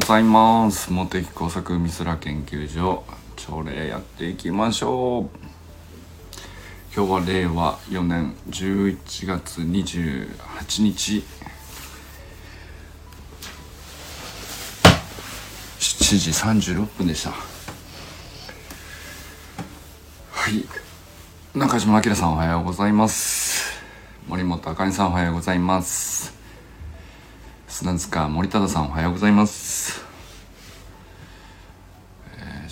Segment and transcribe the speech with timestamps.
[0.00, 0.90] ございます。
[0.90, 3.04] 茂木工作美空研究所
[3.36, 5.38] 朝礼やっていきましょう。
[6.96, 11.22] 今日は令和4年11月28日。
[15.78, 17.30] 7時36分でした。
[17.30, 17.36] は
[20.50, 20.64] い。
[21.54, 23.78] 中島明さんおはようございます。
[24.26, 26.40] 森本あかりさんおはようございます。
[27.70, 30.04] 砂塚森忠さんおはようございます、
[32.36, 32.68] えー、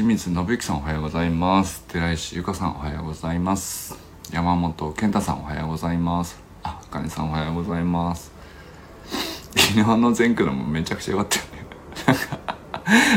[0.00, 1.84] 清水信之さんおはようございます。
[1.86, 3.98] 寺石由香さんおはようございます。
[4.32, 6.40] 山本健太さんおはようございます。
[6.62, 8.32] あかねさんおはようございます。
[9.54, 11.58] 昨日の全クラもめちゃくちゃ良かったよね。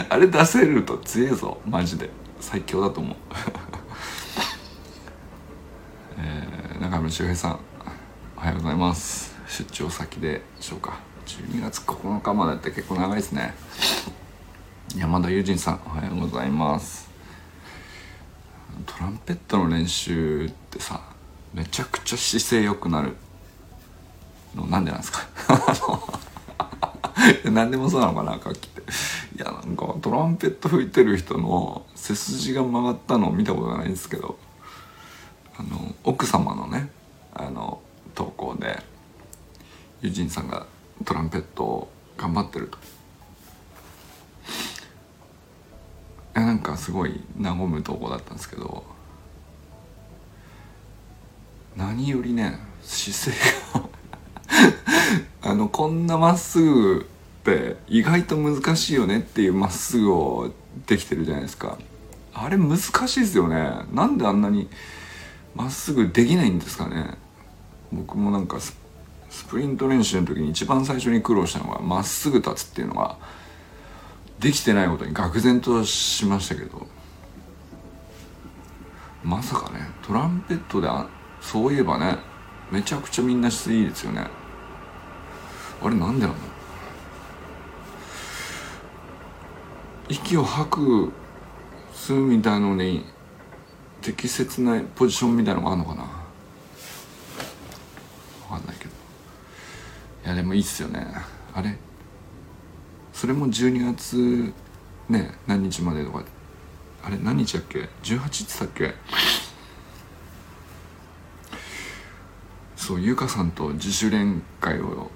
[0.10, 1.62] あれ出せると強えぞ。
[1.66, 2.10] マジで。
[2.42, 3.16] 最強だと思う。
[6.20, 7.60] えー、中村修平さん
[8.36, 9.34] おはようございます。
[9.48, 11.00] 出張先でしょうか。
[11.28, 13.54] 12月9日までって結構長いですね。
[14.98, 17.10] 山田友人さんおはようございます。
[18.86, 21.02] トランペットの練習ってさ
[21.54, 23.16] めちゃくちゃ姿勢良くなる
[24.56, 25.20] のなんでなんですか？
[27.52, 28.82] 何でもそうなのかな楽器って。
[29.36, 34.38] いやなんかトランペット吹いてる人の背筋が曲がったのを見たことないんですけど
[35.58, 36.90] あの奥様のね
[37.34, 37.82] あの
[38.14, 38.84] 投稿で
[40.02, 40.68] 友人さんが
[41.04, 42.88] トランペットを頑張ってるといや
[46.42, 48.84] なんかすごい和む投稿だったんですけど
[51.76, 53.38] 何よりね姿勢
[53.74, 53.90] が
[55.52, 57.06] あのこんなまっすぐ
[57.44, 60.52] って意外と難しいよねっていうまっすぐを
[60.88, 61.78] できてるじゃないですか。
[62.34, 63.72] あれ難しいですよね。
[63.92, 64.70] なんであんなに
[65.56, 67.18] まっすぐできないんですかね。
[67.92, 68.76] 僕もなんかス
[69.50, 73.18] プリント練習の時に一番最初に苦労したのがまっすぐ立つっていうのが
[74.44, 76.86] できてないことに愕然としましたけど
[79.24, 81.08] まさかねトランペットであ
[81.40, 82.18] そういえばね
[82.70, 84.28] めちゃくちゃみんなしていいですよね。
[85.82, 86.36] あれなんでなの
[90.10, 91.14] 息を吐く
[91.94, 93.06] 吸うみたいのに
[94.02, 96.04] 適切なポジションみたいのがあるのかな。
[98.50, 98.92] 分かんないけど。
[100.26, 101.08] いやでもいいっすよね。
[101.54, 101.78] あれ？
[103.24, 104.54] それも12月
[105.08, 106.26] ね何日までとか
[107.06, 108.20] あれ何日だっけ？18って言っ
[108.60, 108.94] たっけ？
[112.76, 115.10] そう優香さんと自主練会を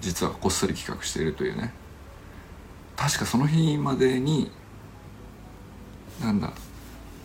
[0.00, 1.72] 実はこっそり企画しているというね。
[2.94, 4.50] 確かその日までに
[6.20, 6.52] なんだ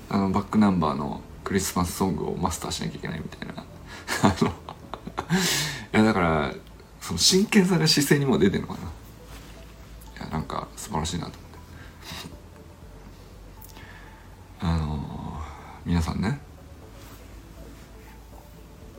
[0.10, 3.66] あのバックナンバーのクリスマスソングをマスターしなきゃいけないみたいな。
[5.94, 6.54] いやだから
[7.02, 9.01] その真剣さが姿勢にも出てるのかな。
[10.82, 11.60] 素晴らしいなと思って。
[14.62, 15.00] あのー、
[15.86, 16.40] 皆さんね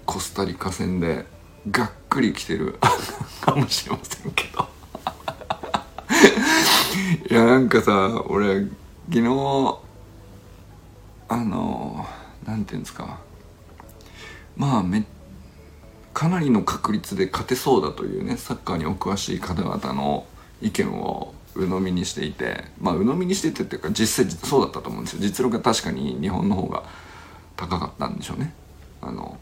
[0.06, 1.26] コスタリカ戦で
[1.68, 2.78] がっくり来てる
[3.42, 4.68] かもしれませんけど。
[7.28, 8.70] いやなんかさ俺昨
[9.10, 9.78] 日
[11.28, 12.06] あの
[12.46, 13.18] なんていうんですか。
[14.56, 15.04] まあめ
[16.14, 20.26] かなりの確率で勝てそうだというねサッカーにお詳しい方々の
[20.60, 25.20] 意見を鵜呑みにしていてまあ鵜呑みにしててっていうか実際そうだったと思うんですよ。
[25.20, 26.84] 実力が確かに日本の方が
[27.56, 28.52] 高かったんでしょうね。
[29.00, 29.38] あの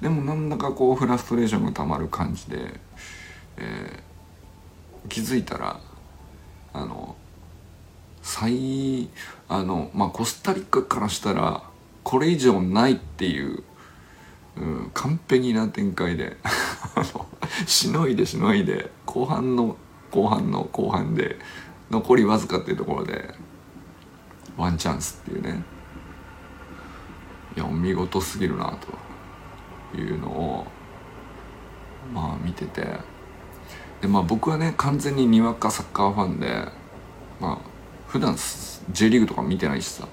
[0.00, 2.80] でもなんだかこうフラストレーションがたまる感じで、
[3.56, 5.80] えー、気づいたら
[6.72, 7.16] あの
[8.22, 9.08] 最
[9.48, 11.62] あのまあコスタリカからしたら
[12.02, 13.62] これ以上ないっていう
[14.56, 16.36] うん、完璧な展開で
[17.66, 19.76] しのいでしのいで後半の
[20.12, 21.36] 後半の後半で
[21.90, 23.34] 残りわずかっていうところで
[24.56, 25.64] ワンチャンスっていうね。
[27.56, 28.78] いやお見事すぎるな
[29.92, 30.66] というのを
[32.14, 32.86] まあ見てて。
[34.00, 36.48] でまあ僕はね完全ににわかサッカーファンで
[37.40, 37.58] まあ
[38.08, 38.36] 普段
[38.90, 40.06] J リーグとか見てないしさ。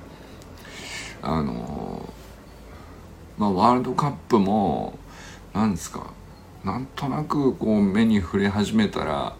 [1.22, 2.14] あの
[3.38, 4.98] まあ、ワールドカップも
[5.54, 6.12] 何ですか
[6.64, 9.36] なんとなくこう目に触れ始めたら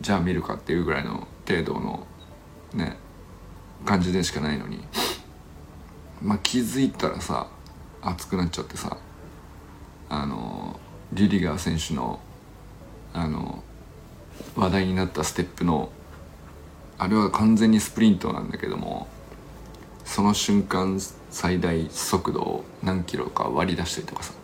[0.00, 2.06] じゃあ見るかっていうぐらいの程度の
[2.74, 2.96] ね
[3.84, 4.80] 感じでしかないのに。
[6.22, 7.46] まあ気づいたらさ
[8.02, 8.98] 熱くなっちゃってさ
[10.08, 10.78] あの
[11.12, 12.20] リリガー選手の
[13.12, 13.62] あの
[14.56, 15.90] 話題になったステップの
[16.98, 19.08] あれは完全にスプリントなんだけども
[20.04, 20.98] その瞬間
[21.30, 24.34] 最大速度を何キロか割り出したりとかさ。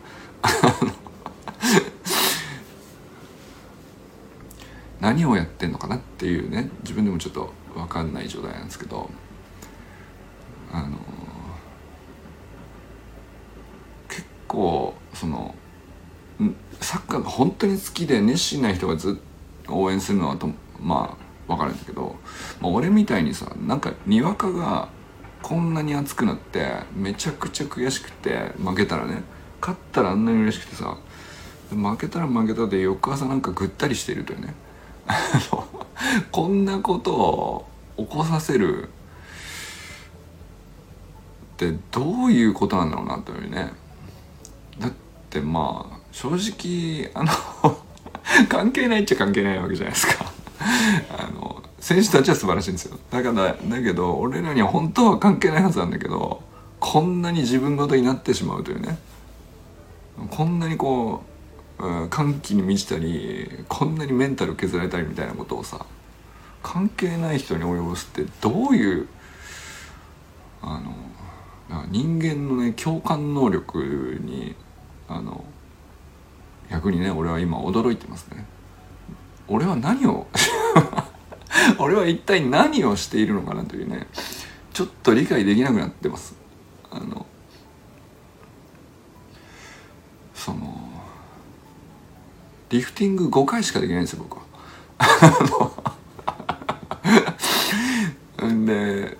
[4.99, 9.09] 何をやってんのかなっていうね自分でもちょっと分かんない状態なんですけど
[10.71, 10.97] あの
[14.09, 15.55] 結構その
[16.81, 20.49] サッカーが本当に好きで熱心な人がずっと応援するのはと
[20.79, 22.15] まあ分かるんだけど、
[22.61, 24.89] まあ、俺みたいにさなんかにわかが
[25.41, 29.23] こんなに熱くなってめちゃくちゃ悔しくて負けたらね
[29.61, 30.97] 勝ったらあんなに嬉しくてさ
[31.69, 34.53] 負けたら負けたで翌朝なんかぐったりしてるというね
[36.31, 37.65] こんなことを
[37.97, 38.89] 起こさせる。
[41.57, 43.73] ってどういうことなんだろうなというね。
[44.79, 44.91] だっ
[45.29, 47.31] てまあ正直あの
[48.47, 50.25] 関係ないっちゃ関係ないわけじゃないですか。
[51.17, 52.97] あの選手たちは素晴らしいんですよ。
[53.09, 56.43] だからだけど俺らには本当は関係ないはずなんだけど
[56.79, 58.99] こんなに自分ごとになってしまうというね。
[60.29, 61.36] こんなにこう
[62.09, 65.85] 歓喜に満ちたりこんなにメンタル削られたりみたいなことをさ
[66.63, 69.07] 関係ない人に及ぼすってどういう
[70.61, 74.55] あの人間のね共感能力に
[75.07, 75.43] あの
[76.69, 78.45] 逆にね俺は今驚いてますね。
[79.47, 80.27] 俺は何を
[81.79, 84.07] 俺は一体何をしているのかなというね
[84.73, 86.35] ちょっと理解できなくなってます。
[86.89, 87.25] あの
[90.33, 90.86] その
[92.69, 94.47] リフティング5回しかできないんですよ僕は。
[98.65, 99.17] で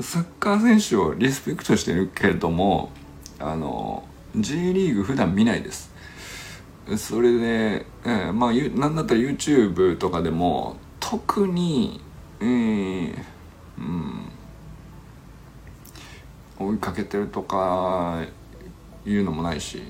[0.00, 2.90] サッカー選手をリスペクトしてるけれども
[3.38, 4.06] あの
[4.36, 5.92] J リーグ普段見ないです。
[6.98, 12.02] それで、えー、まあなんだったら YouTube とかでも特に、
[12.40, 13.16] えー、
[13.78, 14.28] うん
[16.58, 18.22] 追いかけてるとか
[19.06, 19.82] いうのもないし。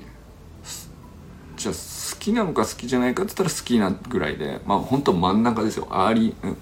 [1.55, 5.87] じゃあ好きなのか好きじゃないかって言ったら好きなぐらいでまあ本当真ん中ですよ。
[5.89, 6.57] early、うん、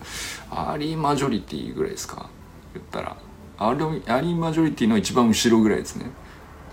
[0.52, 2.30] early majority ぐらいですか？
[2.74, 3.18] 言ったら。
[3.58, 6.06] early majority の一番後ろぐらいですね。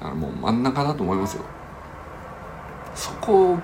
[0.00, 1.44] だからもう真ん中だと思いますよ。
[2.94, 3.58] そこ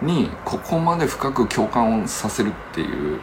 [0.00, 3.20] にここまで深く共感をさせるっていう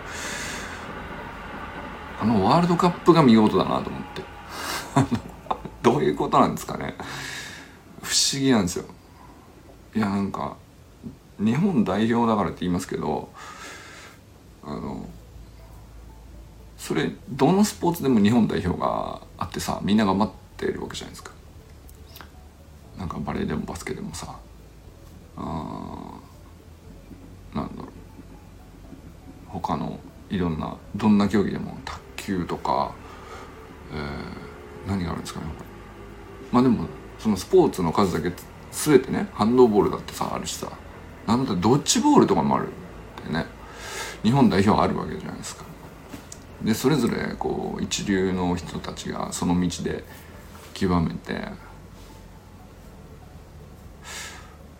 [2.21, 4.23] あのワールドカップが見事だなと思って。
[5.83, 6.95] どういうことなんですかね。
[8.01, 8.85] 不思議なんですよ。
[9.95, 10.55] いやなんか
[11.39, 13.29] 日本代表だからって言いますけど
[14.63, 15.07] あの
[16.77, 21.31] それどのスポーツでも日本代表があってさみんな頑張ってるわけじゃないですか。
[22.97, 24.35] なんかバレーでもバスケでもさ
[25.37, 26.19] あ
[27.53, 27.99] なんだろう。
[29.49, 29.99] 他の
[30.29, 32.93] いろんなどんな競技でも卓球とか、
[33.91, 35.47] えー、何があるんですかね
[36.51, 36.85] まあでも
[37.17, 38.35] そのスポーツの数だけ
[38.71, 40.71] 全てねハンドボールだってさあるしさ。
[41.27, 42.67] なんだドッジボールとかもある。
[42.67, 43.45] ってね。
[44.23, 45.63] 日本代表あるわけじゃないですか。
[46.63, 50.03] でそれぞれこう一流の人たちがその道で
[50.73, 51.47] 極めて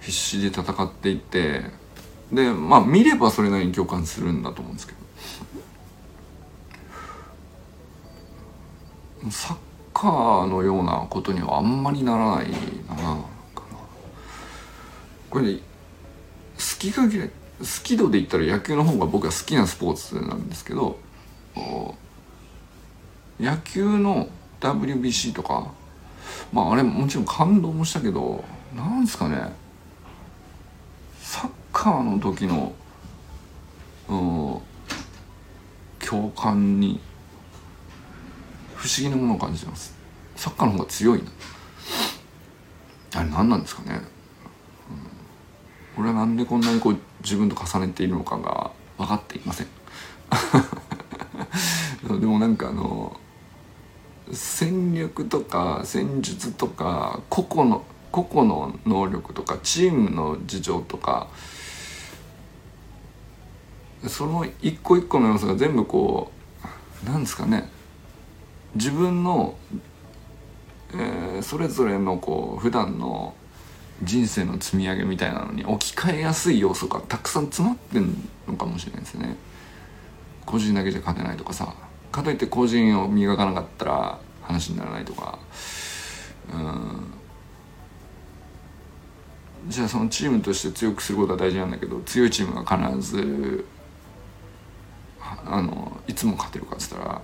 [0.01, 1.63] 必死で戦っていって
[2.31, 4.99] でまあ見ればそれなりに共感するんだと思うんですけど。
[9.31, 9.57] サッ
[9.93, 12.47] カーのようなことにはあんまりならない
[12.87, 13.17] な。
[15.29, 15.61] これ、好
[16.79, 20.97] きかけ好き度で言ったら野球の方が僕は好きなスポーツなんですけど
[23.39, 24.27] 野球の
[24.61, 25.71] WBC とか
[26.51, 28.43] まああれもちろん感動もしたけど
[28.75, 29.53] なんですかね
[31.21, 32.73] サッカーの時の
[35.99, 36.99] 共感に
[38.75, 39.93] 不思議なものを感じてます。
[40.35, 41.25] サッカーの方が強いな。
[43.19, 44.01] あれ何なんですかね、
[45.97, 49.67] 俺はなんでこんなにこう自分と重ねているのかが分かっていません。
[52.19, 53.19] でもなんかあの
[54.31, 61.27] 戦略とか戦術とか個々の個々の能力とかチームの事情とか
[64.07, 66.31] その一個一個の要素が全部こ
[67.05, 67.69] うなんですかね
[68.75, 69.55] 自分の、
[70.93, 73.33] えー、それぞれのこう普段の
[74.03, 78.15] 人生の積み上げみたいなのに置き換えやすい要素がたくさん詰まってん
[78.47, 79.35] のかもしれないですね。
[80.45, 81.73] 個人だけじゃ勝てないとかさ。
[82.11, 85.37] かといって個人を磨かなかったら話にならないとか。
[86.53, 87.19] うん。
[89.67, 93.65] じゃあそのチームとして強くすることは大事なんだけど強いチームが必ず
[95.45, 97.21] あのいつも勝てるかっつったら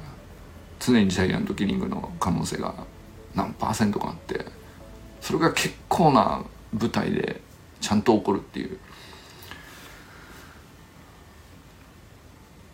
[0.80, 2.74] 常にジャイアントキリングの可能性が
[3.34, 4.46] 何パーセントかあって
[5.22, 6.44] それが結構な
[6.80, 7.42] 舞台で
[7.82, 8.78] ちゃんと起こるっていう。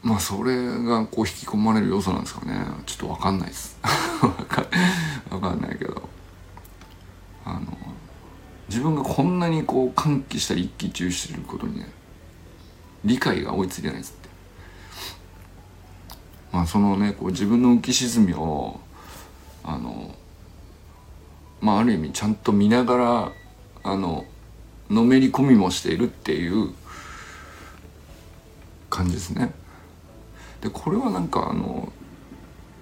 [0.03, 2.65] まあそれがこう引き込まれる要素なんですかね。
[2.85, 3.77] ちょっと分かんないです。
[5.29, 6.09] 分かんないけど。
[7.45, 7.77] あの
[8.69, 11.89] 自分がこんなにこう歓喜したり一喜一憂してることにね
[13.03, 14.29] 理解が追いついてないですって。
[16.51, 18.79] まあそのねこう自分の浮き沈みを
[19.63, 20.15] あの
[21.59, 23.31] まあある意味ちゃんと見ながら
[23.83, 24.25] あの
[24.89, 26.73] のめり込みもしているっていう
[28.89, 29.53] 感じですね。
[30.61, 31.91] でこれはなんかあの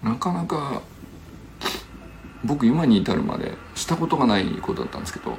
[0.04, 0.82] なかなか
[2.44, 5.38] 僕今に至るまでしたことがないことだったんですけど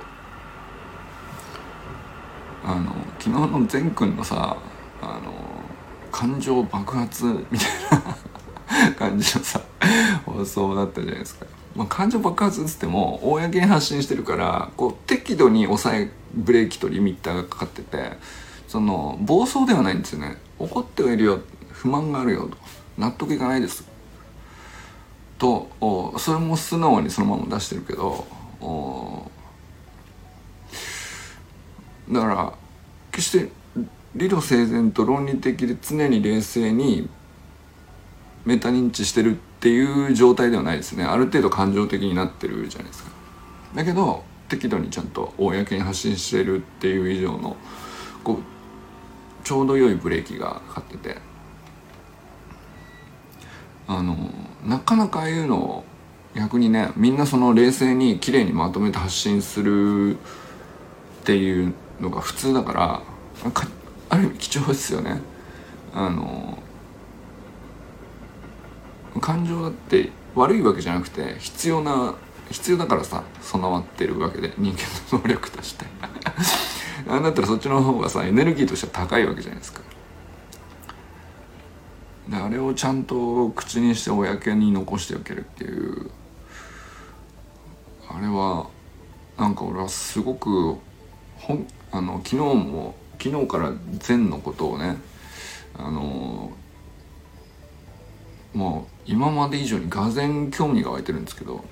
[2.64, 4.56] あの昨日の善くんのさ
[5.02, 5.32] あの
[6.12, 7.68] 感情爆発みたい
[8.90, 9.60] な 感じのさ
[10.26, 11.46] 放送だったじゃないですか。
[11.76, 18.12] まあ、感情爆発っつっても公に発信してるからこう適度に抑えブレーキとリミッターがかかってて
[18.66, 20.36] その暴走ではないんですよね。
[20.58, 21.40] 怒ってはいるよ。
[21.72, 22.56] 不満があるよと。
[22.98, 23.88] 納得いかないです。
[25.38, 25.70] と
[26.18, 28.26] それも素直にそのまま出してるけど
[32.12, 32.52] だから
[33.10, 33.50] 決して
[34.14, 37.08] 理路整然と論理的で常に冷静に
[38.44, 41.04] メタ認知してるってていう状態ではないですね。
[41.04, 43.10] ある程度感情的になってるじゃないですか。
[43.74, 47.56] だけど適度にちゃんと公に発信してるっていう以上の
[48.24, 48.38] こう
[49.44, 51.30] ちょうど良いブレーキがかかってて。
[53.90, 54.16] あの
[54.64, 55.84] なかなかああいうのを
[56.36, 60.18] 逆にねみんなその冷静に綺麗にまとめて発信するっ
[61.24, 63.02] ていうのが普通だから
[64.08, 65.20] ある意味貴重ですよね。
[65.92, 66.56] あの
[69.20, 72.14] 感情だって悪いわけじゃなくて必要な
[72.50, 74.82] 必要だからさ備わってるわけで人間
[75.18, 75.86] の能力として。
[77.06, 79.80] なんだったらそっちの方がさエネルギーとしては高いわけじゃないですか。
[82.28, 86.10] であれをちゃんと口にして公に残しておけるっていう
[88.08, 88.68] あれは
[89.36, 90.76] なんか俺はすごく
[91.38, 94.96] ほんあの昨日も昨日から禅のことをね
[95.76, 96.52] あの
[98.54, 101.64] もう今まで以上にがぜん興味が湧いてるんですけど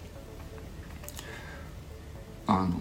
[2.49, 2.75] あの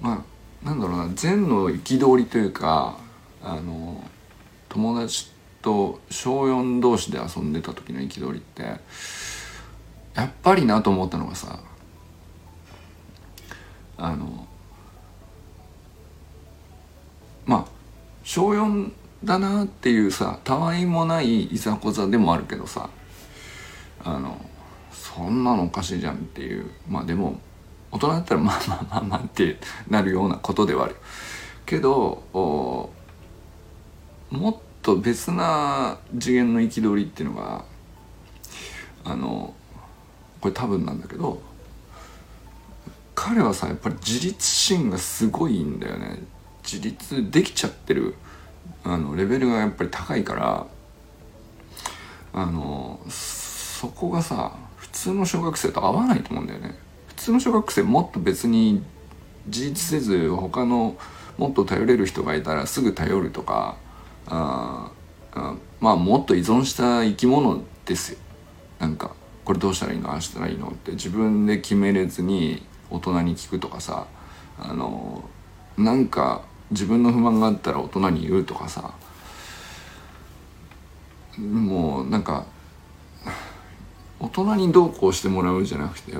[0.00, 0.24] ま
[0.64, 2.98] あなんだろうな禅の憤りというか
[3.44, 4.02] あの
[4.68, 5.30] 友達
[5.62, 8.62] と小4同士で遊んでた時の憤りって
[10.14, 11.60] やっぱりなと思ったのがさ
[13.98, 14.48] あの
[17.46, 17.64] まあ
[18.24, 18.90] 小4
[19.24, 22.90] だなっていうさたわいもないいざこざでもあるけどさ
[24.04, 24.40] あの
[24.92, 26.70] そんなのおかしいじゃんっていう。
[26.88, 27.40] まあでも
[27.90, 30.96] 大人だったらまあまあまあまあってなるようなことではある。
[31.66, 32.90] けども
[34.50, 37.64] っと別な次元の憤りっていうのが
[39.04, 39.54] あの
[40.40, 41.40] これ多分なんだけど
[43.14, 46.22] 彼はさやっぱり自立心がすごいんだよね。
[46.64, 48.14] 自立できちゃってる。
[48.84, 50.66] あのレベルがやっぱり高いから
[52.32, 56.76] あのそこがさ普通の小学生と合わないと思うんだよね。
[57.08, 58.82] 普通の小学生もっと別に
[59.46, 60.96] 自立せず他の
[61.38, 63.76] もっと頼れる人がいたらすぐ頼るとか
[64.26, 64.90] あ
[65.32, 68.18] あまあもっと依存した生き物ですよ。
[68.78, 70.10] なんかこれどうしたらいいの？
[70.10, 70.68] ああしたらいいの？
[70.68, 74.06] って自分で決めれずに大人に聞くとかさ
[74.58, 75.24] あの
[75.76, 78.94] なんか自分の不満があったら大人に言うとかさ
[81.38, 82.46] もうなんか
[84.20, 86.12] 大人にどうこうしてもらうじゃなくて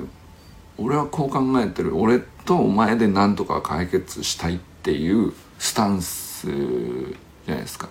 [0.77, 7.89] 俺はこう考えてる俺とお前で何とか解決したいっていうスタンスじゃないですか。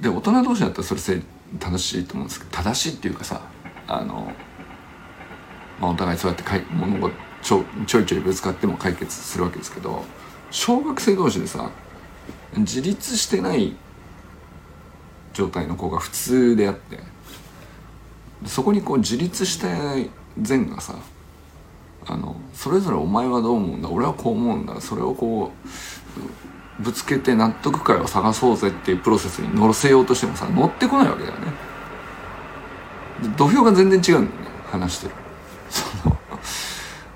[0.00, 1.00] で大人同士だったらそれ
[1.58, 3.40] 正しいと思うんですけど正しいっていうかさ
[3.86, 4.32] あの、
[5.80, 10.04] まあ、お互いそうやってかい物事ちょちょいちょいぶつかっても解決するわけですけど
[10.50, 11.70] 小学生同士でさ
[12.56, 13.74] 自立してない
[15.32, 16.98] 状態の子が普通であって
[18.46, 19.68] そこにこう自立した
[20.40, 20.94] 善がさ
[22.06, 25.52] あのそれぞれお前はどう思うんだ俺はこう思うんだそれをこ
[26.80, 31.76] うぶつけて納得感を探そうぜっていうプロセスに乗せようとしてもさ乗ってこないわけだよね。
[33.36, 35.14] 土俵が全然違うんだよね話してる
[35.70, 36.16] その、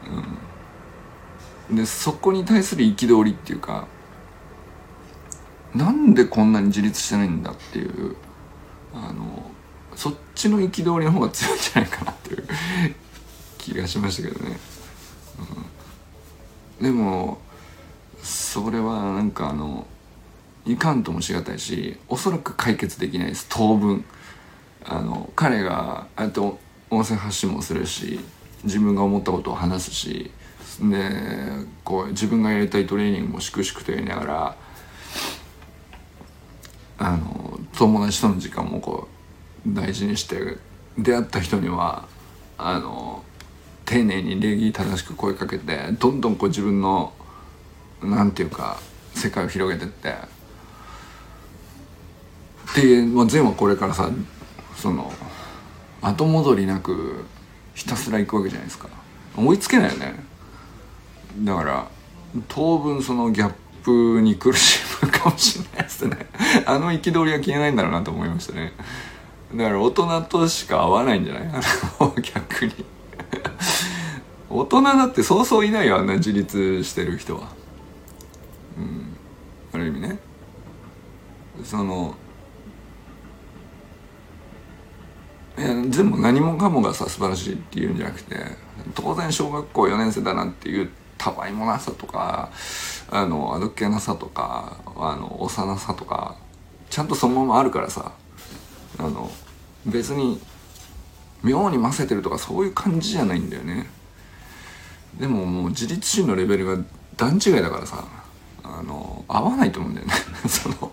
[0.09, 0.25] うん、
[1.71, 3.87] でそこに対する憤りっていうか
[5.75, 8.17] なんでこんなに自立してないんだっていう
[8.93, 9.51] あの
[9.95, 12.45] そっちの憤りの方が強いんじゃないかなっていう
[13.59, 14.59] 気がしましたけどね、
[16.81, 17.41] うん、でも
[18.23, 19.87] それはなんかあの
[20.67, 23.47] いかんともしがたいしおそらく解決できないです。
[23.49, 24.05] 当分。
[24.85, 26.59] あの彼があと
[26.91, 28.21] 音声発信もするし
[28.65, 30.31] 自分が思ったことを話すし
[30.81, 34.57] でこう自分がやりたいトレーニングも粛々とやりながら
[36.99, 39.09] あの友達との時間もこ
[39.67, 40.57] う大事にして
[40.99, 42.09] 出会った人には
[42.57, 43.25] あの
[43.85, 47.13] 丁寧に礼儀正しく声かけてどんどんこう自分の
[48.03, 48.79] なんていうか
[49.15, 50.15] 世界を広げてって
[52.81, 54.11] で、まあ、全はこれからさ
[54.77, 55.13] その
[56.01, 57.25] 後戻りなく
[57.75, 58.89] ひたすら行くわけじゃないですか。
[59.37, 60.30] 追いつけないよね。
[61.39, 61.89] だから
[62.49, 66.17] 当分そのギャップに苦しむかもしれないですね。
[66.67, 68.73] あの憤りは消えないんだろうなと思いましたね。
[69.55, 71.51] だから大人としか合わないんじゃない？
[72.23, 72.85] 逆に。
[74.49, 77.43] 大人だってそうそういないよあんな自立してる人は。
[78.77, 79.17] うん。
[79.73, 80.19] ある意味ね。
[81.65, 82.15] その
[85.59, 88.37] いや全部何もかもがさ素晴らしいっていうんじゃなくて
[88.95, 92.51] 当然小学校4年生だなんていうたわいもなさとか
[93.11, 96.37] あのあどけなさとかあの幼さとか
[96.89, 98.13] ちゃんとそのままあるからさ
[98.99, 99.31] あの
[99.85, 100.41] 別に
[101.43, 103.87] 妙にませてるとかそういう感じじゃないんだよね。
[105.19, 106.83] でももう自立心のレベルが
[107.19, 108.03] 段違いだからさ
[108.63, 110.15] あの合わないと思うんだよね。
[110.49, 110.93] その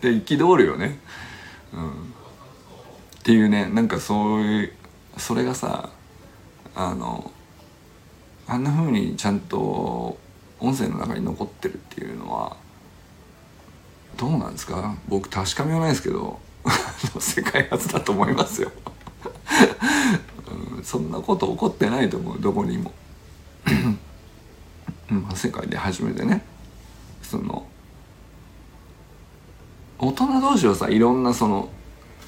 [0.00, 0.98] で憤るよね。
[1.74, 1.90] うん。
[1.90, 1.92] っ
[3.22, 4.72] ていうねなんかそういう
[5.18, 5.90] それがさ
[6.74, 7.30] あの
[8.48, 10.18] あんな風にちゃんと
[10.58, 12.56] 音声の中に残ってるっていうのは
[14.16, 14.96] どうなんですか？
[15.06, 16.40] 僕確かめはないですけど
[17.20, 18.72] 世界初だと思いますよ、
[20.76, 22.92] うん、そんなこと起こってないと思うどこにも。
[25.08, 26.42] まあ世界で初めてね。
[27.22, 27.66] その
[29.98, 31.68] 大人同士はさいろんなその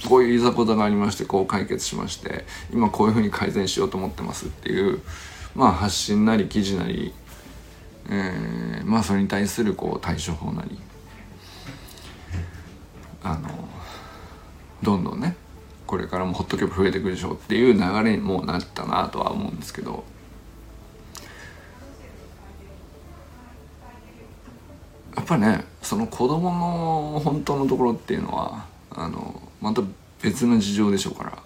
[0.09, 5.00] こういういざこざがありましてこう解決しまして今こういうふうに改善しようと思ってますっていう
[5.54, 7.12] まあ発信なり記事なり、
[8.08, 10.78] えー、まあそれに対するこう対処法なり
[13.22, 13.48] あの
[14.82, 15.36] どんどんね
[15.86, 20.04] これからもホットキャップ増えていくでしょうっていう流れにもなったなとは思うんですけど。
[25.16, 29.82] やっぱねその子供の本当のところっていうのはあのまた
[30.22, 31.38] 別の事情でしょうから、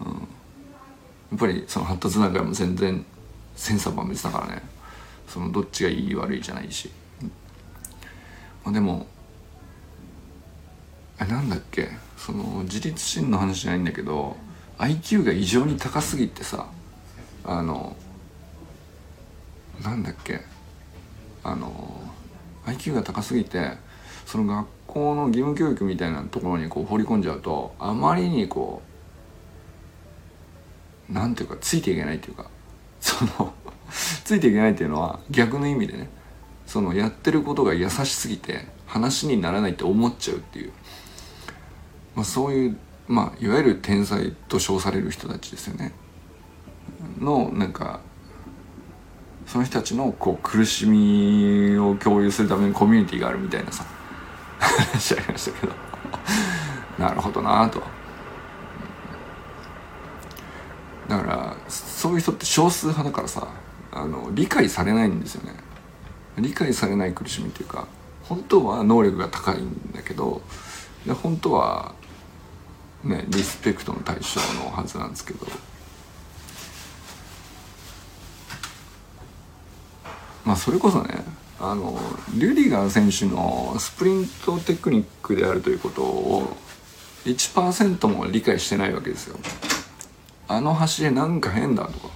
[0.00, 0.28] うん、
[1.34, 3.04] っぱりその発達段階も全然
[3.56, 4.62] 千差万別だからね。
[5.28, 6.90] そのどっちがいい悪いじゃないし、
[8.62, 9.06] まあ、でも
[11.20, 11.88] えなんだっけ？
[12.16, 14.36] その自立心の話じゃないんだけど
[14.78, 16.66] IQ が異常に高すぎてさ
[17.44, 17.96] あの
[19.82, 20.40] なんだっけ？
[21.42, 22.00] あの
[22.66, 23.72] IQ が高すぎて
[24.26, 28.83] その学校の義務教育みたいなところにこう放り込んじゃうとあまりにこう
[31.10, 32.46] うなんていうかついていけないっていうか
[33.00, 33.52] その
[34.24, 36.08] ついていけないっていうのは逆の意味でね
[36.66, 40.72] そのやってることが優しすぎて話にならないって思っちゃうっていう、
[42.14, 45.92] まあ、そういう、まあ、いわゆる天才と称される人たちですよね。
[47.20, 48.00] のなんか
[49.46, 53.84] その人たちのこう苦しみを共有するためにコミュニティがあるみたいなさ
[54.58, 55.72] 話ありましたけど。
[56.98, 57.82] なるほどなと。
[61.08, 63.48] だからそういう人って少数派だからさ
[63.92, 65.54] あの理解されないんですよね
[66.38, 67.86] 理解されない苦しみっていうか
[68.24, 70.40] 本当は能力が高いんだけど
[71.06, 71.94] で本当は
[73.04, 75.46] ねリスペクトの対象のはずなんですけど
[80.44, 81.22] まあそれこそね
[81.60, 81.98] あの
[82.34, 86.56] リュディガー選手のスプリントテクニックであるということを
[87.24, 89.38] 1%も理解してないわけですよ。
[90.56, 92.08] あの走りなんか変だとか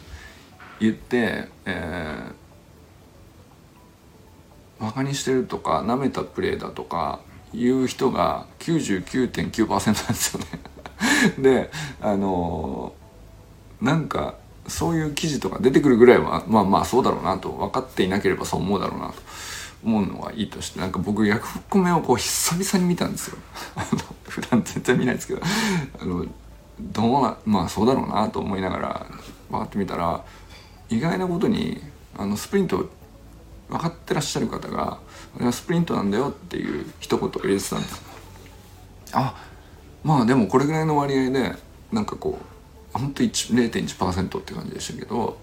[0.80, 7.20] 言って、えー、バカにしてるとかなめたプレーだとか
[7.52, 10.46] いう人が99.9%なんですよね。
[11.38, 11.70] で
[12.00, 14.34] あのー、なんか
[14.66, 19.14] そういう記事とか出てくるぐらいはまあまあそうだろうなと分かっていなければそう思うだろうなと
[19.84, 23.38] 思うのはいいとしてなんか僕ヤフコメをこう久々に見たんですよ。
[24.28, 25.40] 普段絶対見ないですけど
[26.00, 26.26] あの
[26.80, 29.06] どうなまあそうだろうなと思いながら
[29.50, 30.24] バーって見たら
[30.88, 31.80] 意外なことに
[32.16, 32.88] あのスプリント
[33.68, 34.98] 分かってらっしゃる方が
[35.36, 38.02] 「あれはスプリントなんだよ」っていう一言を入れてたんです。
[39.12, 39.34] あ
[40.04, 41.54] まあでもこれぐらいの割合で
[41.92, 45.38] なんかこう本当0.1%って感じでしたけど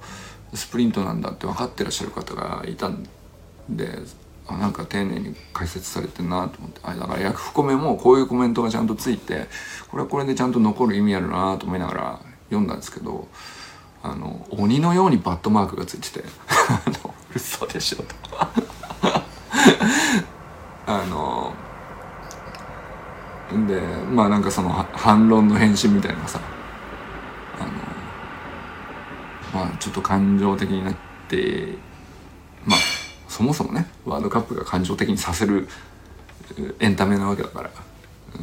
[0.54, 3.08] スプリントなんだって分かってらっしゃる方がいたん
[3.70, 4.00] で
[4.48, 6.80] あなんか丁寧に解説されてんなと思って。
[6.84, 9.48] あだから役コメもこういうコメントがちゃんとついて
[9.90, 13.28] これはこれでちゃんと残る意味あるなと思いながら読んだんですけど
[14.04, 16.24] あの鬼のようにバットマークがついてて。
[17.36, 18.06] 嘘でしょと。
[20.88, 21.54] あの
[23.68, 23.82] で
[24.12, 26.40] まあなんかその反論の返信みたいなさ
[27.60, 27.64] あ
[29.60, 30.96] のまあちょっと感情的になっ
[31.28, 31.78] て
[33.36, 35.68] そもそもねワールドカップが感情的にさせる
[36.80, 37.70] エンタメなわけだから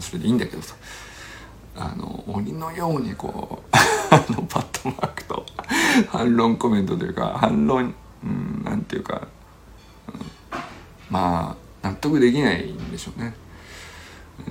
[0.01, 0.77] それでいいんだけどさ
[1.75, 3.69] あの鬼のようにこう
[4.15, 5.47] あのバットマークと
[6.11, 9.29] 反論コメントというか反論うんなんていうか、
[10.09, 10.21] うん、
[11.09, 13.35] まあ納得できないんでしょうね。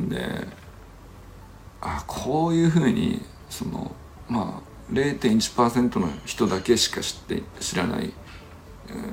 [0.10, 0.48] で
[1.82, 3.92] あこういうふうにその
[4.28, 8.12] まあ0.1%の人だけしか知って知らない、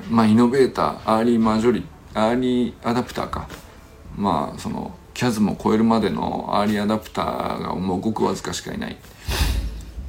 [0.09, 3.47] まあイノベーターアーリーマジョリアーリーアダプターか。
[4.15, 8.93] まあそのキャズムを超えるまでのアーリーアダプターがもうごくわずかしかいない。
[8.93, 8.97] っ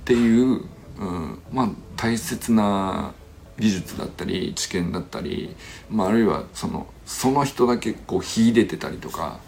[0.04, 0.64] ていう、
[0.98, 3.12] うん、まあ大切な
[3.58, 5.54] 技術だったり知見だったり、
[5.90, 9.38] まあ、あるいはそのその人だけこう秀でてたりとか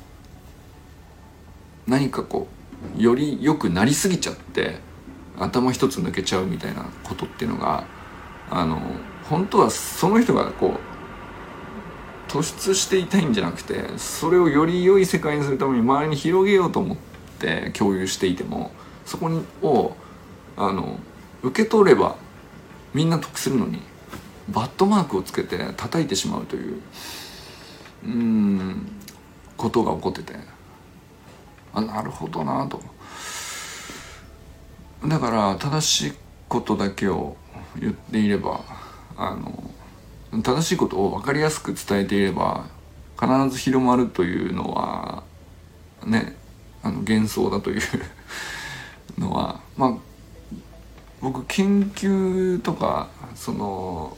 [1.86, 2.46] 何かこ
[2.96, 4.76] うより良くなりすぎちゃって
[5.38, 7.84] 頭一つ抜けちゃうみたいなことっていうのが
[8.50, 8.80] あの
[9.32, 10.78] 本当はその人がこ
[12.28, 16.96] う突出していたいんじゃなくてそれをより良い世界にするために周りに広げようと思っ
[17.38, 18.72] て共有していても
[19.06, 19.30] そこ
[19.62, 19.96] を
[20.58, 21.00] あの
[21.42, 22.16] 受け取れば
[22.92, 23.80] みんな得するのに
[24.50, 26.82] バットマークをつけて叩いてしまうという
[28.04, 28.86] うん
[29.56, 30.34] ことが起こってて
[31.72, 32.82] あなるほどなと。
[35.08, 36.12] だから正しい
[36.48, 37.36] ことだけを
[37.80, 38.81] 言っていれば
[39.30, 42.66] あの正しいことを分かりやすく伝えていれば
[43.20, 45.22] 必ず広まるというのは
[46.04, 46.36] ね
[46.82, 47.80] あの幻想だという
[49.18, 49.96] のはまあ
[51.20, 54.16] 僕研究とかその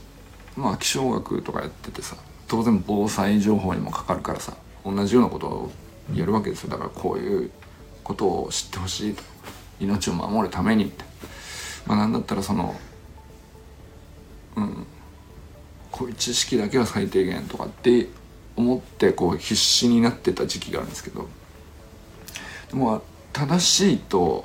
[0.56, 2.16] まあ気象学とかやっててさ
[2.48, 5.72] 当然防災情報にもかかるからさ同じようなことを
[6.14, 6.70] やるわけですよ。
[6.70, 7.50] だからこういう
[8.02, 9.22] ことを知ってほしいと。
[9.80, 11.04] 命を守るためにって。
[11.86, 12.74] まあなんだったらその
[16.04, 18.08] こういう知識だけは最低限とかって
[18.56, 21.26] 思ってこう必死になってた時期があるんですけど。
[22.68, 24.44] でも正しいと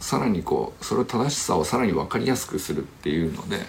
[0.00, 3.60] さらにこうそれを正しさをさらに分かりやすくするっていうので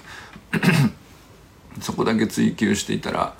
[1.80, 3.36] そこだけ追求していたら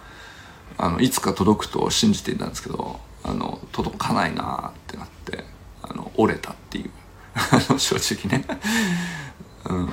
[0.78, 5.44] あのいつか届くと信じていたんですけどあの届かないなってなって
[5.82, 6.90] あの折れたっていう。
[7.78, 8.46] 正直ね。
[9.66, 9.90] うん。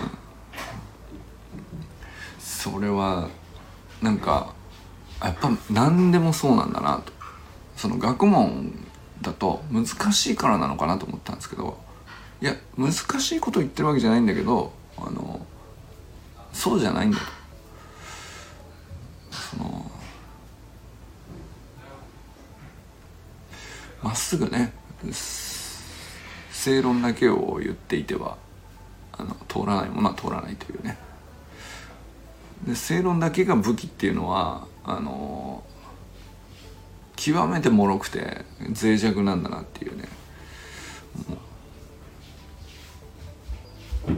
[2.39, 3.29] それは
[4.05, 4.53] なんか
[5.23, 7.13] やっぱ何でもそうなんだなと。
[7.75, 8.73] その学問
[9.21, 11.77] だと難しいからなのかなと思ったんですけど
[12.41, 15.45] いや難しいこと言ってるわけじゃないんだけどあの
[16.53, 17.25] そうじゃないんだと。
[19.33, 19.91] その
[24.03, 24.73] まっすぐね
[26.53, 28.37] 正論だけを言っていては
[29.13, 30.99] あの通らないものは通らないというね。
[32.67, 35.63] で正論だけが武器っていうのはあの
[37.17, 40.09] 極めて脆くて脆弱なんだなっていうね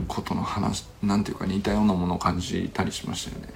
[0.07, 3.53] ことの話なんていうか似たようなものを感じたりしましたよね。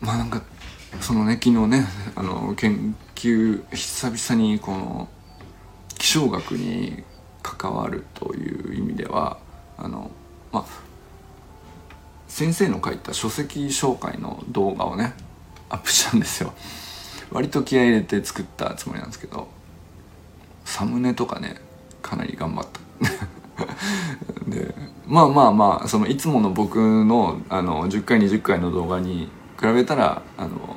[0.00, 0.42] まあなんか
[1.00, 5.08] そのね昨日ねあの研究久々にこの
[5.98, 7.02] 気象学に
[7.42, 9.38] 関わるという意味では
[9.78, 10.10] あの
[10.52, 10.64] まあ
[12.28, 15.14] 先生の書いた書籍紹介の動画をね
[15.68, 16.52] アップしたんですよ。
[17.30, 19.48] 割と気合入れて作ったつもりなんですけど
[20.64, 21.56] サムネとかね
[22.02, 22.80] かなり頑張った。
[24.50, 24.74] で
[25.06, 30.76] まあまあまあそのいつもの僕のあの10回20回の動画に比べたらあの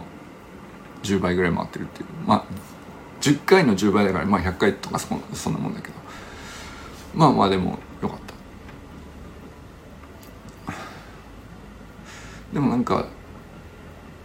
[1.03, 2.07] 10倍ぐらい回ってるっていう。
[2.25, 2.43] まあ
[3.21, 5.93] 10回の10倍だからまあ100回とかそそんなもんだけど。
[7.15, 8.36] まあまあでもよかった。
[12.53, 13.05] でもなんか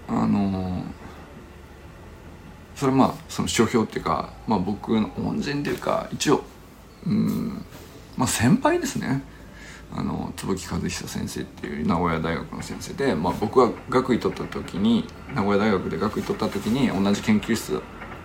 [0.08, 0.85] あの
[2.74, 6.42] それまあその書評っていうか、まあ、僕の恩人っていうか一応
[7.06, 7.64] うん
[8.16, 9.22] まあ先輩ですね。
[9.94, 15.04] あの椿和久先生っていう名古屋大学の先生で、まあ、僕は学位取った時に
[15.35, 17.82] 名古屋大学で学位取った時に同じ研究室だっ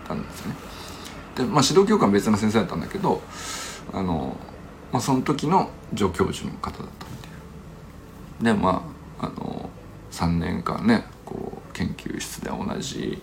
[0.08, 0.56] たんですよね。
[1.36, 3.22] で、まあ、指導教官は別の先生だったんだけど
[3.94, 4.38] あの、
[4.94, 7.30] まあ、その時の助教授の方だったってい
[8.42, 8.44] う。
[8.46, 9.67] でまああの
[10.18, 13.22] 3年間ねこう研究室で同じ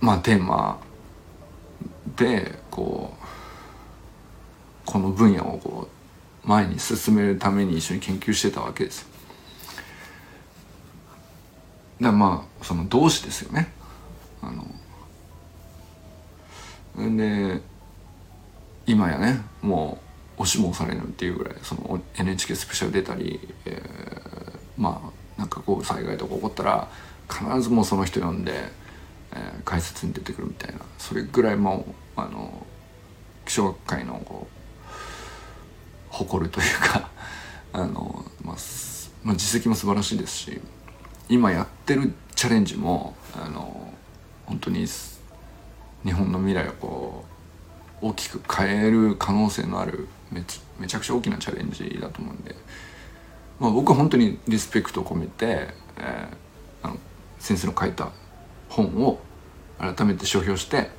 [0.00, 0.80] まあテーマ
[2.16, 3.18] でこう
[4.84, 5.88] この分野をこ
[6.44, 9.06] う前に進めるために一緒に研究してたわけです。
[12.00, 13.72] だまあその同志ですよね。
[14.42, 14.64] あの
[17.16, 17.60] で
[18.86, 19.98] 今やねも
[20.38, 24.45] う押しも押されるっていうぐらいその NHK スペシャル出たり、えー、
[24.76, 26.88] まあなんかこう災害とか起こったら
[27.28, 28.52] 必ずもうその人呼んで、
[29.32, 31.86] えー、解説に出てくるみたいなそれぐらいも
[32.16, 32.66] うあの
[33.44, 34.56] 気象学会のこう
[36.10, 37.10] 誇るというか
[37.72, 38.56] あの、まあ、
[39.22, 40.60] まあ、実績も素晴らしいですし
[41.28, 43.92] 今やってるチャレンジもあの
[44.46, 44.86] 本当に
[46.04, 47.24] 日本の未来をこ
[48.02, 50.42] う大きく変える可能性のあるめ
[50.78, 52.54] めちゃくちゃ大きなチャレンジだと思うんで、
[53.58, 56.96] まあ、僕は本当にリスペクトを込めて、えー、あの
[57.38, 58.10] 先生の書いた
[58.68, 59.18] 本を
[59.78, 60.90] 改めて書評して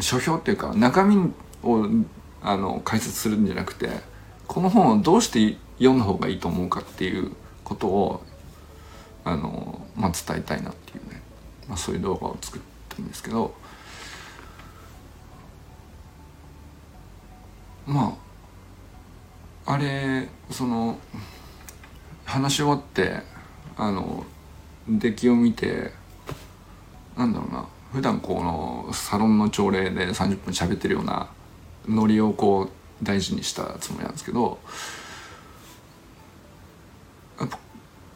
[0.00, 1.86] 書評っていうか中身を
[2.42, 3.88] あの解説するんじゃなくて
[4.46, 8.22] この本をどうして読んだ方がいいと思うかっていうことを
[9.24, 11.22] あの、まあ、伝えたいなっていうね、
[11.68, 13.54] まあ、そういう動画を作ったんですけど
[17.86, 18.16] ま
[19.66, 20.98] ああれその
[22.24, 23.20] 話し終わって
[23.76, 24.24] あの
[24.88, 25.92] 出来を見て
[27.16, 31.28] なんだろうな普段このサロンの朝礼で30分喋ってるような
[31.88, 34.58] ノリをこう大事にしたつもりなんですけど
[37.38, 37.58] やっぱ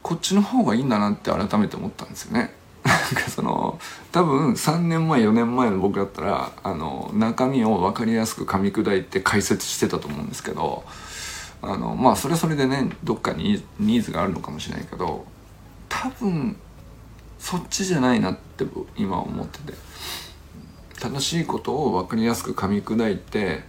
[0.02, 2.54] こっちの方がいいんだなって改めて思ったんですよね。
[2.84, 3.78] なんかその
[4.12, 10.84] 多分3年前4年前の僕だったらあの中身を分かりやすく噛み砕いて解説してたと思うんですけど
[11.62, 15.24] あのまあそれはそれでねどっかにニーズがあるのかもしれないけど
[15.88, 16.56] 多分
[17.38, 18.64] そっちじゃないなって
[18.96, 19.72] 今思ってて。
[21.00, 23.62] 正しいことを分かりやすく噛み砕いて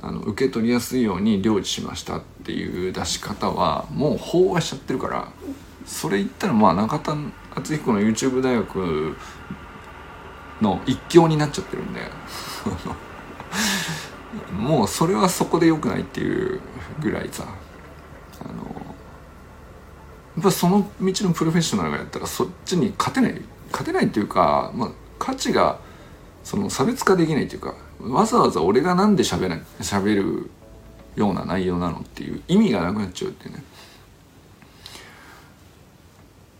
[0.00, 5.28] あの受け取りやすいように料理しましたっていう出し方はもう飽和しちゃってるから。
[5.84, 7.16] それ言ったらまあ中田
[7.56, 9.16] 敦彦の YouTube 大学
[10.60, 12.00] の一強になっちゃってるんで。
[14.52, 16.60] もうそれはそこでよくないっていう
[17.00, 17.46] ぐらいさ。
[18.44, 18.64] あの
[20.34, 23.40] やっぱその道のプロフェッショナルがやったらそっちに勝てない。
[23.70, 25.78] 勝てないっていうか、まあ、価値が
[26.44, 30.50] その差別化できないっていうかわざわざ俺がなんで喋ら喋る
[31.16, 33.62] ような内容なのっていう意味がなくなっちゃうっていうね。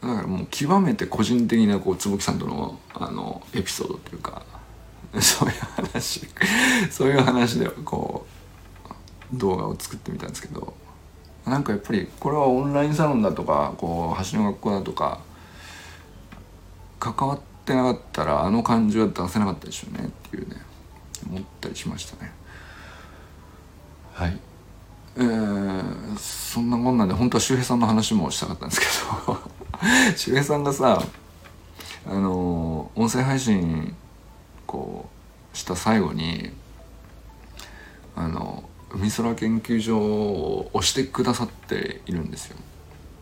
[0.03, 4.43] だからもう極めて個人的なこう坪木さんとのあのエピソードっていうか
[5.21, 6.27] そういう話。
[6.91, 8.27] そういう話でこ
[9.35, 10.75] う動画を作ってみたんですけど
[11.47, 15.21] なんかやっぱりこれはオンラインサロンだとかこう橋の学校だとか
[17.01, 20.57] 関わってなかったらあの感じは出せなかったでしょうねっていうね
[21.29, 22.33] 思ったりしましたね。
[24.13, 24.39] はい。
[25.17, 28.87] えー、そんなこんなんで本当は周平さんの話もしたかったんですけ
[29.27, 29.39] ど
[30.17, 31.03] 周平さんがさ
[32.07, 33.95] あの音声配信
[34.67, 35.09] こ
[35.53, 36.51] うした最後に
[38.17, 42.57] あの海空研究所を押してくださっているんですよ。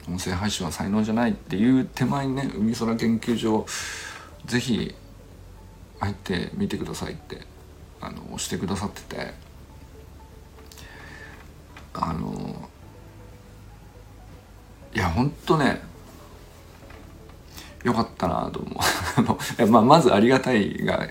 [0.08, 3.66] 音声配信は才能じゃないっていう手前にね海空研究所
[4.46, 4.94] ぜひ
[6.00, 7.42] 入ってみてくださいって
[8.00, 9.50] あの押してくださってて。
[11.92, 12.68] あの
[14.94, 15.80] いやほんとね
[17.84, 18.80] よかったなと思
[19.58, 21.06] う まあ、まずありがたいが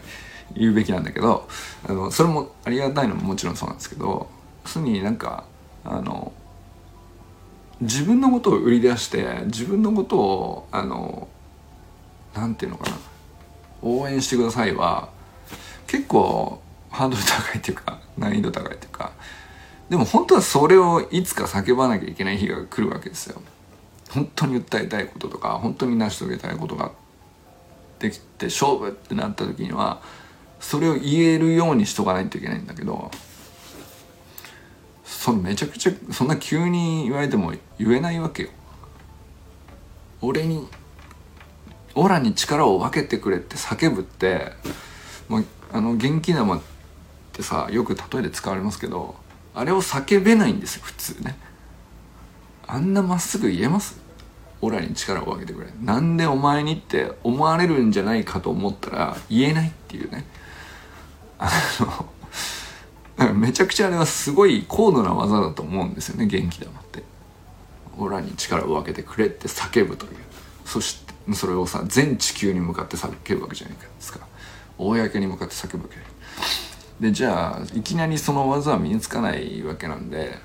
[0.55, 1.47] 言うべきなんだけど
[1.87, 4.29] あのそれもありがたいのももちろんそうなんですけど
[4.63, 5.43] 要するになんか
[5.83, 6.31] あの
[7.81, 11.27] 自分のことを売り出して自分のことをあの
[12.35, 12.97] なんていうのかな
[13.81, 15.09] 応援してくださいは
[15.87, 19.11] 結構ハードル高いっていうか難易度高いっていうか
[19.89, 23.41] でも本当はそれをいつか叫ばなきゃいけない日が来るわけですよ。
[24.09, 26.91] 本当に訴えたいこととか本当に成し遂げたいことが
[27.99, 30.01] できて勝負ってなった時には
[30.59, 33.11] それを言えるようにしとかないといけないんだけど
[35.03, 38.49] そのめちゃくちゃそんな急に言われても言えないわけよ。
[40.21, 40.67] 俺に
[41.95, 44.51] オラに力を分けてくれって叫ぶって、
[45.27, 46.61] まあ、あの元気玉っ
[47.33, 49.15] てさよく例えで使われますけど
[49.55, 51.37] あれを叫べないんですよ普通ね
[52.71, 53.99] あんなまっすぐ言えます？
[54.61, 55.67] オラに力を分けてくれ。
[55.81, 60.23] なんでお前にって思われるんじゃないかと思ったら言えないっていうね。
[61.39, 61.49] あ
[63.17, 67.03] のめちゃくちゃあれはすごい高度な技だと思うんですよね元気玉って。
[67.97, 70.11] 俺らに力を分けてくれって叫ぶという。
[70.63, 74.27] そしてそれをさ全地球に向かって叫ぶわけじゃないですか。
[74.77, 75.97] 公に向かって叫ぶわけ。
[76.99, 80.37] でじゃあいきなりその技は身につかないわけなんで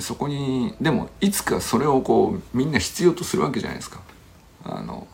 [0.00, 4.00] そこにでもいつかそれをこうみんな必要とするわけじゃないですか
[4.64, 5.06] あの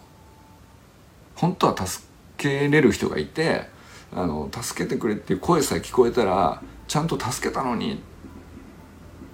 [1.35, 2.05] 本当は助
[2.37, 3.67] けれる人がいて
[4.13, 8.01] あの助けてくれっていう声さえ聞こえたらちゃんと助けたのに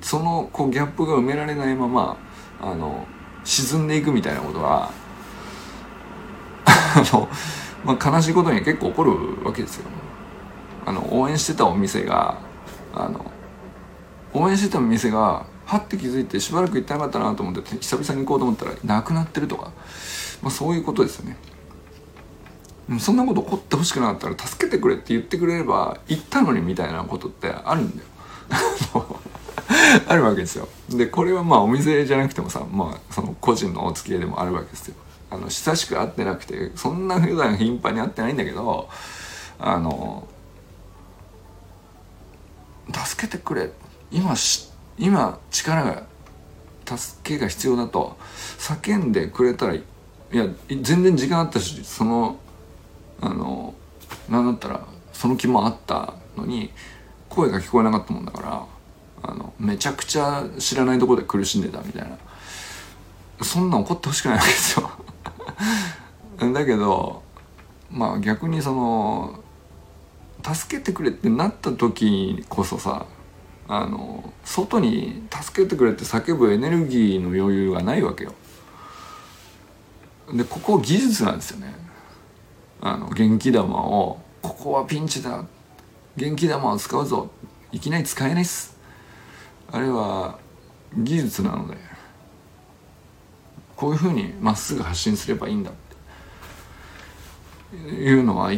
[0.00, 2.16] そのこうギャップが埋められないまま
[2.60, 3.06] あの
[3.44, 4.90] 沈んでいくみたいなことは
[6.66, 7.28] あの、
[7.84, 9.84] まあ、悲しいことに結構起こるわけですよ。
[10.84, 12.38] あの応援してたお店が
[12.94, 13.32] あの
[14.36, 19.72] 応援してた店がはって気づいてしばらく行ってなかったなと思って久々に行こうと思ったらなくなってるとか、
[20.42, 21.36] まあ、そういうことですよね。
[23.00, 28.08] そんなこと起こってほしくなかったら助けてくれって言ってくれれば行ったのにみたいなことってあるんだよ。
[30.06, 30.68] あるわけですよ。
[30.88, 34.94] でこれはまあお店じゃなくてもさまあその個人のお付き合いでもあるわけですよ。
[35.30, 38.88] あの親しく会ってなくてそんな普段頻繁に会ってないんだけど
[39.58, 40.28] あの
[42.92, 43.72] 助けてくれ
[44.10, 46.02] 今し今力が
[46.96, 48.16] 助けが必要だと
[48.58, 49.82] 叫んでくれたらい
[50.32, 52.38] や全然時間あったしその
[53.20, 53.74] あの
[54.28, 56.70] 何だったらその気もあったのに
[57.28, 58.66] 声が聞こえなかったもんだから
[59.22, 62.16] あのめちゃくちゃ知らないとこで苦しんでたみたいな。
[63.42, 64.90] そんな怒ってほしくないわけですよ。
[66.52, 67.22] だけど
[67.90, 69.40] まあ逆にその
[70.42, 73.06] 助けてくれってなった時こそさ
[73.68, 78.34] あの外に助けてくれって叫ぶエネルギーの余裕がないわけよ。
[80.32, 81.74] でここ技術なんですよね。
[82.80, 85.44] あの元気玉をここはピンチだ。
[86.16, 87.30] 元気玉を使うぞ。
[87.72, 88.76] いきなり使えないっす。
[89.72, 90.38] あれは
[90.96, 91.76] 技術なので
[93.74, 95.86] こういうふうにまっすぐ発信すればいいんだって。
[97.76, 98.52] いうのは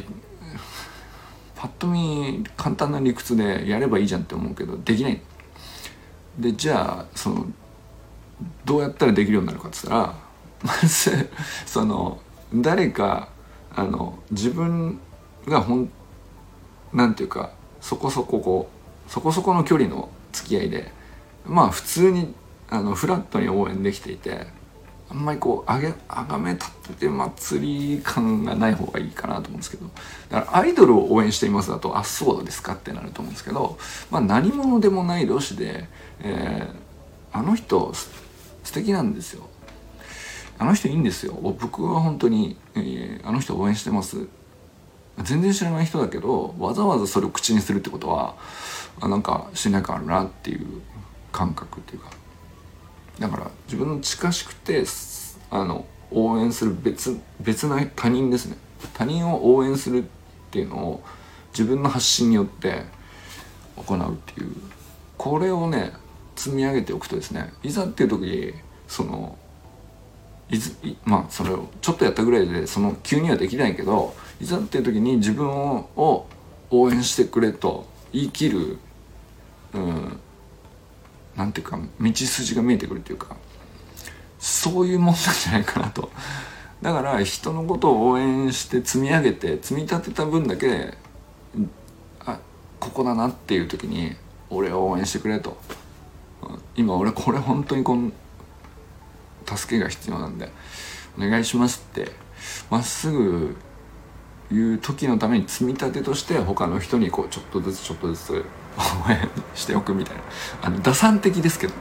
[1.59, 5.21] パッと見簡単な理屈でやればいいじゃんって思うけどできない。
[6.38, 7.47] でじゃあその
[8.64, 10.14] どうやったらできるようになるかっつったら
[10.62, 11.29] まず
[11.66, 12.21] その
[12.55, 13.31] 誰か
[13.75, 15.01] あの自分
[15.49, 15.90] がほん
[16.92, 18.71] なんていうかそこそここ
[19.09, 20.92] うそこそこの距離の付き合いで
[21.44, 22.35] まあ普通に
[22.71, 24.47] あのフラットに応援できていて
[25.11, 29.87] あんまりこうあげあがめ立てて祭り感がない方がいいかなと思うんですけど。
[30.29, 33.79] だからアイドルを応援していますだとあそうですかってなると思うんですけど、
[34.11, 35.88] まあ、何者でもない同士で、
[36.21, 39.49] えー、あの人素敵なんですよ。
[40.59, 41.35] あの人いいんですよ。
[41.35, 44.27] 僕は本当に、えー、あの人応援してます。
[45.23, 48.37] 全然知らない人だけどわざわざそれを口にするってことは
[49.01, 50.66] なんか信頼感あるなっていう
[51.33, 52.17] 感覚っていうか。
[53.18, 54.85] だから自分の近しくて
[55.50, 58.57] あの応援する別別な他人ですね。
[58.94, 60.07] 他人を応援するっ
[60.50, 61.02] ていうのを
[61.52, 62.85] 自分の発信によって
[63.76, 64.52] 行うっていう。
[65.16, 65.92] これをね
[66.37, 68.54] 積み上げておくとですねいざっていう時
[68.87, 69.37] その
[70.48, 76.26] いずまあそれをちょっとやったぐらいでその急にはできないけどいざっていう時に自分を
[76.70, 78.78] 応援してくれと言い切る、
[79.74, 80.20] うん、
[81.38, 83.37] なんていうか道筋が見えてくるっていうか
[84.38, 86.11] そういうもんなんじゃないかなと。
[86.83, 90.94] だから人のことを応援して積み上げて積み立てた分だけ
[92.24, 92.38] あ
[92.79, 94.14] ここだなっていう時に
[94.51, 95.57] 俺を応援してくれと。
[96.77, 98.12] 今俺これ本当にこの
[99.44, 100.51] 助けが必要なんで
[101.16, 102.12] お願いしますって
[102.70, 103.57] まっすぐ
[104.51, 108.44] 言う時のために積み立てとして他の人にこうちょっとずつちょっとずつ
[108.79, 110.23] 応援しておくみたいな。
[110.62, 111.75] あの打算的ですけど。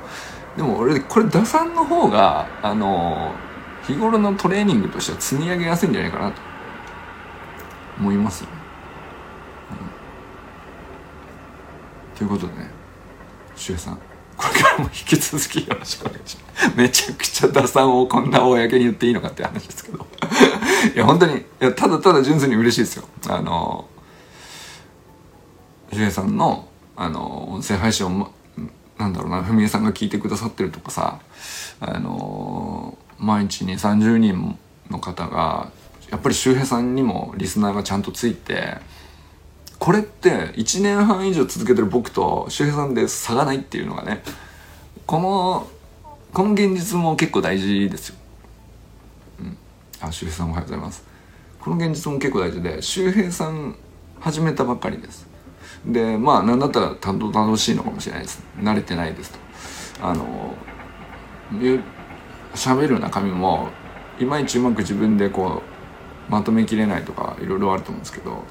[0.57, 3.33] でも俺これ打算の方があの
[3.85, 6.47] 日頃のトレーニングとしては積み上げやすいんじゃないかなと。
[7.99, 8.55] 思いますよね、
[12.11, 12.69] うん、ということでね
[13.55, 13.99] 周平さん。
[14.37, 16.77] これからも引き続きよろしくお願いします。
[16.77, 20.05] めちゃくちゃ打算をこんな公に言っていいのかって話ですけど。
[20.95, 23.05] いや本当にいやただただ純粋に嬉しいですよ。
[23.29, 23.89] あの
[25.91, 26.66] 周平さんの
[26.97, 28.31] あの音声配信を
[28.97, 31.19] なんだろうな文江さんが聞いてくださってるとかさ
[31.79, 34.57] あの毎日に30人
[34.89, 35.71] の方が
[36.09, 38.77] やっぱり周平さんにもリスナーがちゃんとついて
[39.77, 44.23] これって1年半以上続けてる僕と周平さんで差がないっていうのがね
[45.05, 45.67] この
[46.33, 48.15] この現実も結構大事ですよ。
[49.39, 49.57] うん、
[50.01, 51.05] あ周平さんおはようございます。
[51.59, 53.75] この現実も結構大事で周平さん
[54.19, 55.26] 始めたばっかりです。
[55.87, 58.43] でまあ何だったら担当楽しいのかもしれないです。
[58.57, 59.39] 慣れてないですと。
[60.01, 60.53] あの
[62.53, 63.69] 喋る中身も
[64.19, 65.61] いまいちうまく自分でこ
[66.27, 68.43] うまとめきれないとかいろいろあると思うんですけど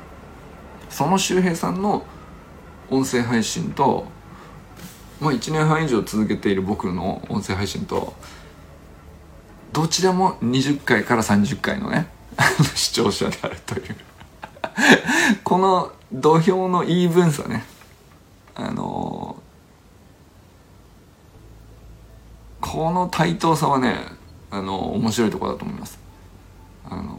[0.88, 2.04] その周平さんの
[2.88, 4.06] 音声配信と、
[5.20, 8.14] まあ、1年半以上続けている僕の音声配信と
[9.72, 12.08] どちらも20回から30回のね
[12.74, 13.96] 視聴者であるという。
[15.42, 17.64] この土俵の言い分さね。
[18.54, 23.96] あのー、この対等さはね
[24.50, 25.98] あのー、面白いところだと思います。
[26.88, 27.18] あの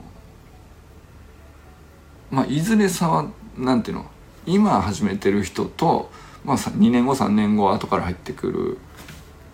[2.31, 3.27] まあいずれ差は
[3.57, 4.05] なんていうの？
[4.47, 6.09] 今始めてる人と、
[6.45, 8.77] まあ、2年後3年後後から入ってくる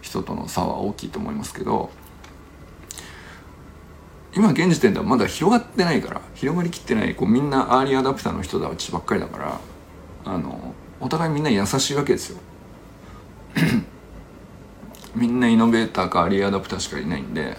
[0.02, 1.90] 人との差は大きいと思いますけど
[4.36, 9.60] 今現時点ではまだ広がってないから広がりきってないこうみんなアーリーアダプターの人たちばっかりだから
[10.26, 12.40] あのお互いみんな優しいわけですよ。
[15.16, 17.56] みんなイノベーターかアーリーアダプターしかいないんで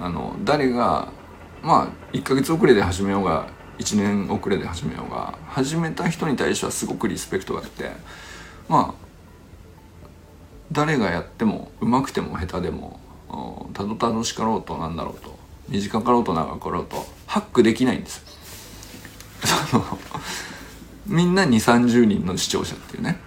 [0.00, 1.08] あの誰が
[1.62, 3.48] まあ1ヶ月遅れで始めようが
[3.78, 7.90] 1年遅れで始めようが始めた人に対してはすごくリスペクトがあって
[8.68, 9.04] まあ
[10.72, 12.98] 誰がやってもうまくても下手でも
[13.74, 15.43] たどたどしかろうとなんだろうと。
[15.68, 18.24] 短かろうと長かろうとハックできないんです。
[19.70, 19.84] その
[21.06, 23.18] みんな2 3 0人の視聴者っていうね。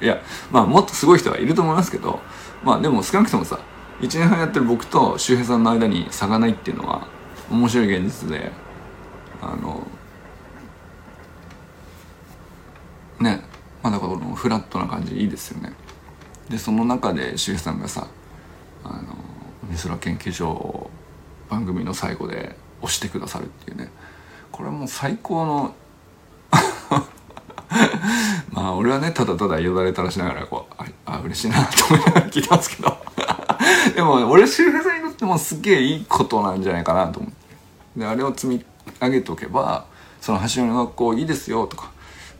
[0.00, 0.20] いや
[0.50, 2.20] まあもっとすごい人はいると思いますけど
[2.64, 3.60] まあでも少なくともさ
[4.00, 7.06] 1年半やってる僕と周平さんの間に差がないっていうのは
[7.50, 8.50] 面白い現実で
[9.40, 9.86] あの
[13.20, 13.42] ね
[13.82, 15.72] まだこのフラットな感じいいですよね。
[16.48, 18.06] でその中で周平さんがさ
[18.84, 19.16] あの
[19.70, 20.90] 美空研究所
[21.48, 23.90] 番組の最後で押してくださるっていうね。
[24.50, 25.74] これはもう最高の
[28.50, 32.96] まあ俺はねただただよだれ垂らしながらこうああ嬉しいなと思いながら聞いてますけど。
[33.94, 37.42] でも俺周平さんにとってもすげえいいことなんじゃないかなと思って。
[37.96, 38.64] であれを積み
[39.00, 39.86] 上げておけば
[40.20, 41.90] その橋の学校いいですよとか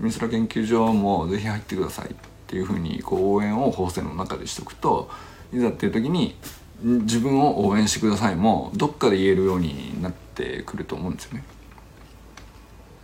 [0.01, 2.15] 美空研究所もぜひ入ってくださいっ
[2.47, 5.11] ていうふうにこう応援を法制の中でしとくと
[5.53, 6.37] いざっていう時に
[6.83, 11.45] 自分を応援してくださいもどっかで言えるようになってくると思うんですよね。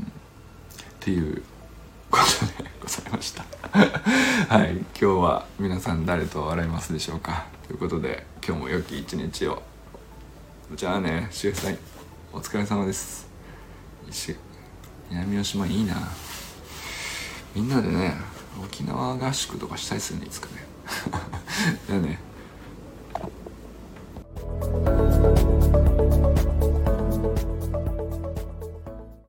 [0.01, 0.09] うん、っ
[0.99, 1.43] ていう
[2.11, 3.45] ことでございました。
[3.73, 4.77] はい。
[4.79, 7.47] 今日は皆さん誰と笑いますでしょうか。
[7.67, 9.63] ということで今日も良き一日を。
[10.75, 11.79] じゃあね周平さん
[12.33, 13.29] お疲れ様です。
[15.11, 15.95] 南大島いいな。
[17.55, 18.15] みんなでね
[18.61, 20.67] 沖縄合宿とかしたいっすよねいつかね。
[21.87, 22.28] じゃあね
[24.61, 25.88] Thank you